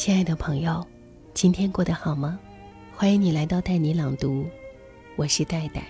[0.00, 0.82] 亲爱的朋友，
[1.34, 2.40] 今天过得好吗？
[2.90, 4.46] 欢迎你来到带你朗读，
[5.14, 5.84] 我是戴戴。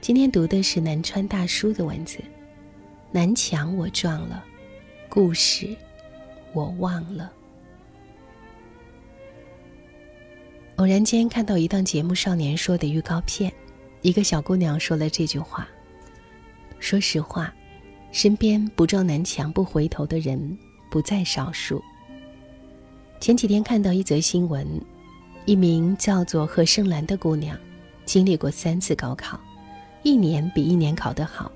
[0.00, 2.16] 今天读的是南川大叔的文字，
[3.10, 4.42] 《南墙我撞了，
[5.10, 5.76] 故事
[6.54, 7.30] 我忘了》。
[10.76, 13.52] 偶然间看到一档节目《少年说》的预告片，
[14.00, 15.68] 一个小姑娘说了这句话
[16.80, 17.52] ：“说实话，
[18.10, 20.58] 身边不撞南墙不回头的人
[20.90, 21.78] 不在少数。”
[23.22, 24.66] 前几天看到一则新闻，
[25.44, 27.56] 一名叫做何胜兰的姑娘，
[28.04, 29.38] 经历过三次高考，
[30.02, 31.48] 一年比一年考得好，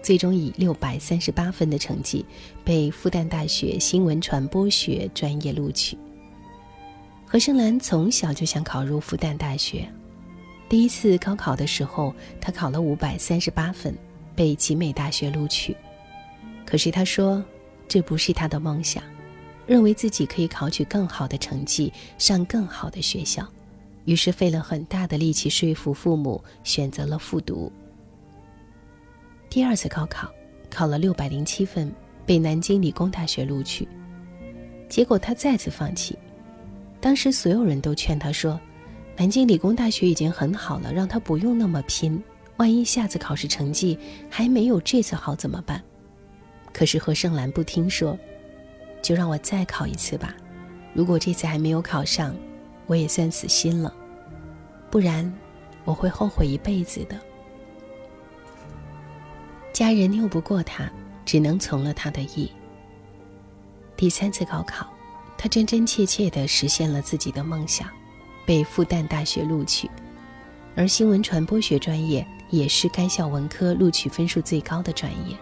[0.00, 2.24] 最终以六百三十八分的成绩
[2.62, 5.98] 被复旦大学新闻传播学专业录取。
[7.26, 9.84] 何胜兰从小就想考入复旦大学，
[10.68, 13.92] 第一次高考的时候，她考了五百三十八分，
[14.36, 15.76] 被集美大学录取。
[16.64, 17.44] 可是她说，
[17.88, 19.02] 这不是她的梦想。
[19.66, 23.46] 认为自己可以考取更好的成绩，上更好的学校，
[24.04, 27.72] 于是费了很大的力气说服父母，选择了复读。
[29.48, 30.28] 第二次高考，
[30.70, 31.92] 考了六百零七分，
[32.24, 33.86] 被南京理工大学录取。
[34.88, 36.18] 结果他再次放弃。
[37.00, 38.60] 当时所有人都劝他说
[39.16, 42.22] ：“南京理工大学已经很好了，让他不用那么拼。
[42.58, 45.82] 万一下次考试成绩还没有这次好怎么办？”
[46.72, 48.18] 可是何胜兰不听说。
[49.02, 50.32] 就让我再考一次吧，
[50.94, 52.34] 如果这次还没有考上，
[52.86, 53.92] 我也算死心了，
[54.90, 55.30] 不然
[55.84, 57.18] 我会后悔一辈子的。
[59.72, 60.88] 家人拗不过他，
[61.24, 62.50] 只能从了他的意。
[63.96, 64.86] 第三次高考，
[65.36, 67.88] 他真真切切的实现了自己的梦想，
[68.46, 69.90] 被复旦大学录取，
[70.76, 75.36] 而新闻传播学专业也是该校文科录取分数最高的专业。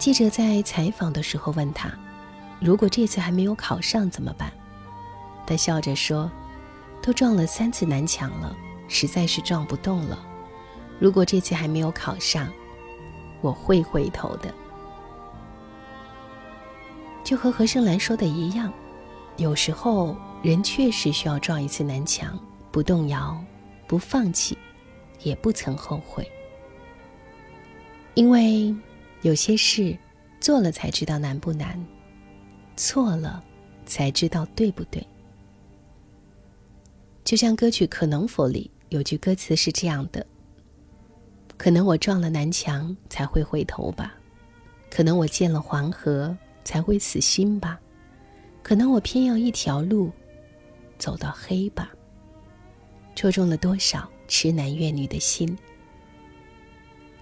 [0.00, 1.92] 记者在采访的时候问他
[2.58, 4.50] ：“如果这次还没有考上怎么办？”
[5.46, 6.32] 他笑着说
[7.02, 8.56] ：“都撞了三次南墙了，
[8.88, 10.18] 实在是撞不动了。
[10.98, 12.50] 如果这次还没有考上，
[13.42, 14.50] 我会回头的。”
[17.22, 18.72] 就和何胜兰说的一样，
[19.36, 22.38] 有时候人确实需要撞一次南墙，
[22.72, 23.38] 不动摇，
[23.86, 24.56] 不放弃，
[25.22, 26.26] 也不曾后悔，
[28.14, 28.74] 因为。
[29.22, 29.96] 有些事，
[30.40, 31.78] 做了才知道难不难，
[32.76, 33.44] 错了
[33.84, 35.06] 才知道对不对。
[37.22, 40.26] 就像歌曲《可能否》里有句歌词是这样的
[41.58, 44.14] ：“可能我撞了南墙才会回头吧，
[44.90, 47.78] 可能我见了黄河才会死心吧，
[48.62, 50.10] 可能我偏要一条路
[50.98, 51.92] 走到黑吧。”
[53.14, 55.56] 戳中了多少痴男怨女的心。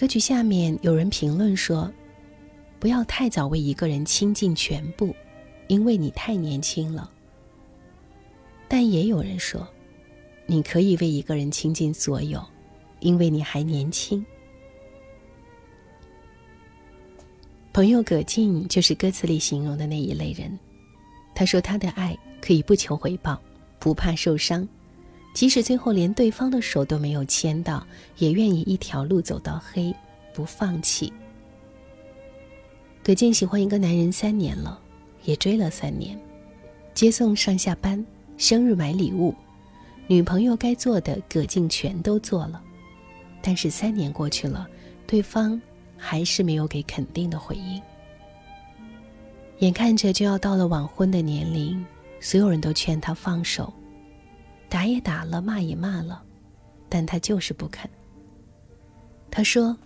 [0.00, 1.92] 歌曲下面有人评论说
[2.80, 5.14] ：“不要太早为一个人倾尽全部，
[5.66, 7.10] 因为你太年轻了。”
[8.66, 9.68] 但也有人说
[10.48, 12.42] ：“你可以为一个人倾尽所有，
[13.00, 14.24] 因为你还年轻。”
[17.70, 20.58] 朋友葛静就是歌词里形容的那一类人。
[21.34, 23.38] 他说：“他的爱可以不求回报，
[23.78, 24.66] 不怕受伤。”
[25.32, 27.86] 即使最后连对方的手都没有牵到，
[28.18, 29.94] 也愿意一条路走到黑，
[30.34, 31.12] 不放弃。
[33.02, 34.78] 葛静喜欢一个男人三年了，
[35.24, 36.18] 也追了三年，
[36.92, 38.04] 接送上下班、
[38.36, 39.34] 生日买礼物，
[40.06, 42.60] 女朋友该做的葛静全都做了，
[43.40, 44.68] 但是三年过去了，
[45.06, 45.60] 对方
[45.96, 47.80] 还是没有给肯定的回应。
[49.60, 51.84] 眼看着就要到了晚婚的年龄，
[52.20, 53.72] 所有人都劝他放手。
[54.70, 56.22] 打也打了，骂也骂了，
[56.88, 57.90] 但他就是不肯。
[59.30, 59.76] 他说：“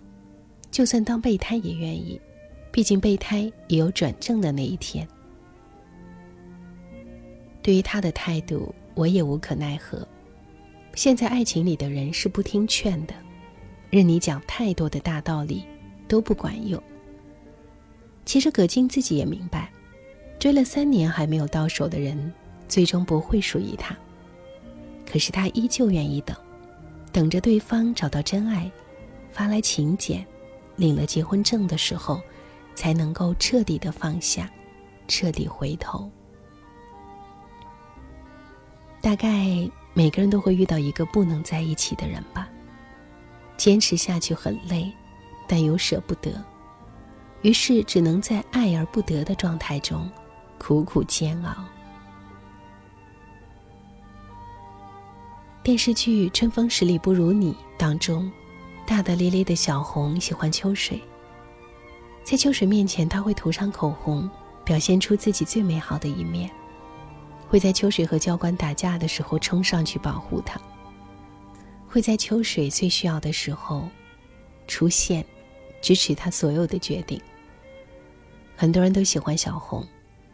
[0.71, 2.21] 就算当备胎也愿意，
[2.71, 5.05] 毕竟备胎也有转正的那一天。”
[7.63, 10.07] 对于他的态度，我也无可奈何。
[10.93, 13.13] 现在爱情里的人是不听劝的，
[13.89, 15.65] 任你讲太多的大道理，
[16.07, 16.81] 都不管用。
[18.23, 19.71] 其实葛静自己也明白，
[20.37, 22.31] 追了三年还没有到手的人，
[22.67, 23.97] 最终不会属于他。
[25.05, 26.35] 可是他依旧愿意等，
[27.11, 28.69] 等着对方找到真爱，
[29.29, 30.25] 发来请柬，
[30.75, 32.21] 领了结婚证的时候，
[32.73, 34.49] 才能够彻底的放下，
[35.07, 36.09] 彻底回头。
[39.01, 42.49] 大概每个人都会遇到一个不能在一起的人吧，
[43.55, 44.91] 坚持下去很累，
[45.47, 46.43] 但又舍不得，
[47.43, 50.09] 于是只能在爱而不得的状态中，
[50.57, 51.53] 苦苦煎熬。
[55.65, 58.31] 电视剧《春风十里不如你》当中，
[58.85, 61.01] 大大咧咧的小红喜欢秋水。
[62.23, 64.29] 在秋水面前，他会涂上口红，
[64.63, 66.47] 表现出自己最美好的一面。
[67.47, 70.61] 会在秋水和教官打架的时候冲上去保护他，
[71.87, 73.89] 会在秋水最需要的时候
[74.67, 75.25] 出现，
[75.81, 77.19] 支持他所有的决定。
[78.55, 79.83] 很多人都喜欢小红，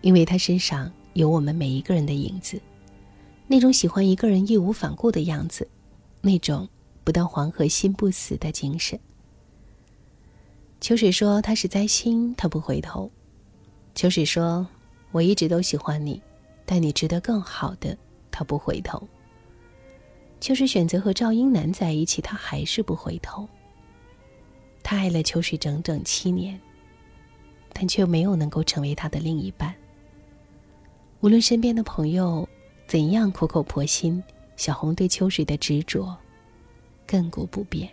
[0.01, 2.61] 因为她身上有我们每一个人的影子，
[3.51, 5.67] 那种喜欢一个人义无反顾的样子，
[6.21, 6.69] 那种
[7.03, 8.97] 不到黄河心不死的精神。
[10.79, 13.11] 秋水说：“他是灾星，他不回头。”
[13.93, 14.65] 秋水说
[15.11, 16.21] ：“我一直都喜欢你，
[16.65, 17.97] 但你值得更好的。”
[18.31, 19.05] 他不回头。
[20.39, 23.45] 秋水选择和赵英男在一起，他还是不回头。
[24.81, 26.57] 他爱了秋水整整七年，
[27.73, 29.75] 但却没有能够成为他的另一半。
[31.19, 32.47] 无论身边的朋友
[32.91, 34.21] 怎样苦口婆心，
[34.57, 36.13] 小红对秋水的执着
[37.07, 37.89] 亘古不变。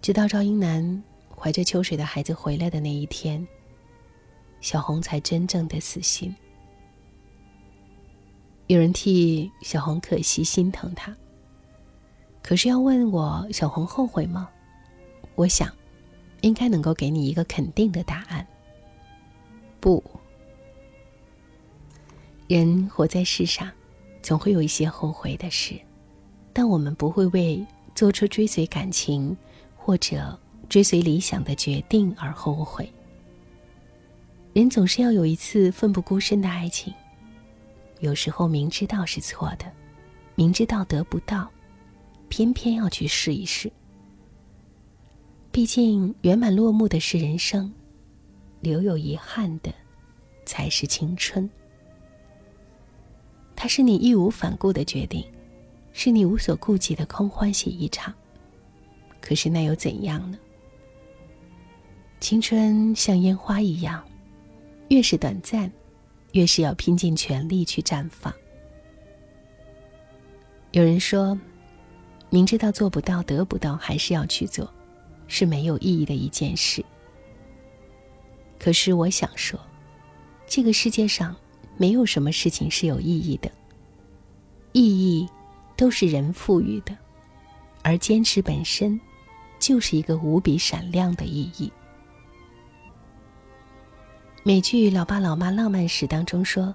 [0.00, 1.02] 直到赵英男。
[1.36, 3.46] 怀着秋水的孩子回来的那一天，
[4.62, 6.34] 小红才真正的死心。
[8.66, 11.14] 有人替小红可惜心疼她，
[12.42, 14.48] 可是要问我小红后悔吗？
[15.34, 15.70] 我想，
[16.40, 18.46] 应该能够给你一个肯定的答案。
[19.80, 20.02] 不，
[22.50, 23.70] 人活在世上，
[24.22, 25.74] 总会有一些后悔的事，
[26.52, 27.64] 但我们不会为
[27.94, 29.36] 做出追随感情
[29.76, 30.36] 或者。
[30.68, 32.88] 追随理想的决定而后悔。
[34.52, 36.94] 人总是要有一次奋不顾身的爱情，
[37.98, 39.64] 有时候明知道是错的，
[40.36, 41.50] 明知道得不到，
[42.28, 43.68] 偏偏要去试一试。
[45.50, 47.72] 毕竟圆满落幕的是人生，
[48.60, 49.74] 留有遗憾的
[50.46, 51.50] 才是青春。
[53.62, 55.22] 它是你义无反顾的决定，
[55.92, 58.10] 是你无所顾忌的空欢喜一场。
[59.20, 60.38] 可是那又怎样呢？
[62.20, 64.02] 青春像烟花一样，
[64.88, 65.70] 越是短暂，
[66.32, 68.32] 越是要拼尽全力去绽放。
[70.70, 71.38] 有人说，
[72.30, 74.72] 明知道做不到、得不到，还是要去做，
[75.28, 76.82] 是没有意义的一件事。
[78.58, 79.60] 可是我想说，
[80.46, 81.36] 这个世界上
[81.80, 83.50] 没有什么事情是有意义的，
[84.72, 85.26] 意义
[85.78, 86.94] 都是人赋予的，
[87.80, 89.00] 而坚持本身，
[89.58, 91.72] 就是一个无比闪亮的意义。
[94.42, 96.74] 美剧《老爸老妈浪漫史》当中说：“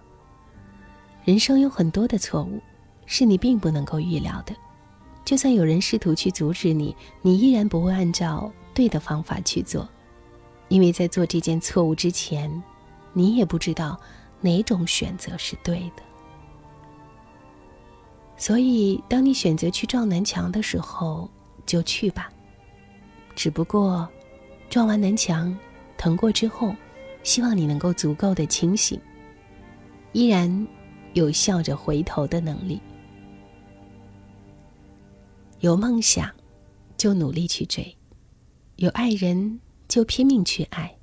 [1.24, 2.60] 人生有很多的错误，
[3.06, 4.56] 是你并不能够预料的。
[5.24, 9.88] 就算有人试图去阻止你，你依然不会按照对的方法去做，
[10.69, 12.52] 因为在做这件错误之前，
[13.13, 14.00] 你也不知道
[14.41, 16.03] 哪种选择是对的。
[18.37, 21.29] 所以，当你选择去撞南墙的时候，
[21.65, 22.29] 就去吧。
[23.35, 24.07] 只不过，
[24.69, 25.57] 撞完南墙，
[25.97, 26.75] 疼过之后。”
[27.25, 29.01] 希望你能够足够的清醒，
[30.11, 30.67] 依然
[31.13, 32.79] 有笑着回头的能力。
[35.61, 36.29] 有梦想，
[36.97, 37.83] 就努力去追；
[38.75, 40.95] 有爱人，就拼命去爱。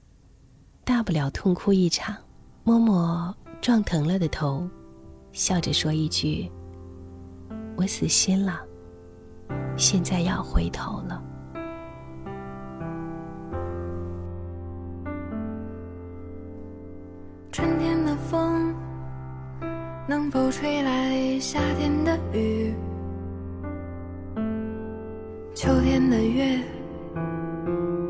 [0.84, 2.16] 大不了痛哭一场，
[2.64, 4.68] 摸摸撞疼了的头，
[5.32, 6.48] 笑着说一句
[7.76, 8.60] ：“我死心了，
[9.76, 11.20] 现在要回头了。”
[17.50, 18.72] 春天的风
[20.06, 22.72] 能否吹来夏天的雨？
[25.52, 26.60] 秋天的月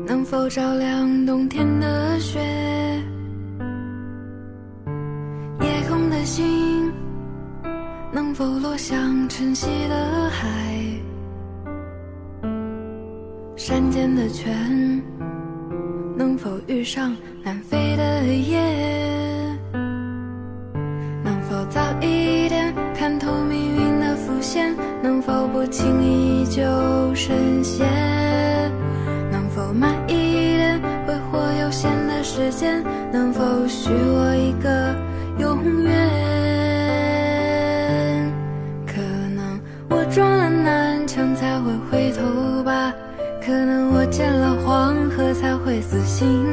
[0.05, 2.82] 能否照亮冬天的雪？
[8.43, 10.45] 否落向晨曦的海？
[13.55, 15.01] 山间的泉
[16.17, 19.57] 能否遇上南飞的雁？
[21.23, 26.61] 能否早一点看透命运的伏线，能否不轻易就
[27.15, 27.87] 深陷？
[29.31, 32.83] 能否慢一点挥霍有限的时间？
[33.09, 34.93] 能否许我一个
[35.39, 36.12] 永远？
[45.73, 46.52] 会死心。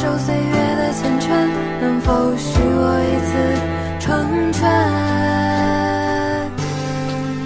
[0.00, 0.42] 受岁月
[0.76, 1.28] 的缱绻？
[1.82, 3.36] 能否许我一次
[4.00, 4.08] 成
[4.50, 4.64] 全？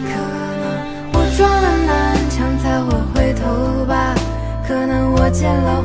[0.06, 0.14] 可
[0.62, 0.64] 能
[1.14, 1.90] 我撞了南
[2.30, 3.42] 墙才会回头
[3.86, 4.14] 吧，
[4.68, 5.82] 可能我见了